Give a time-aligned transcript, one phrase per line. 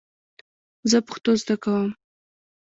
[0.89, 1.89] زه پښتو زده کوم.